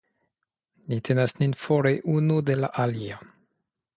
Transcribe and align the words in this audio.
Ni 0.93 0.97
tenas 1.09 1.35
nin 1.41 1.53
fore 1.65 1.93
unu 2.13 2.39
de 2.47 2.57
la 2.63 2.73
alia. 2.87 3.21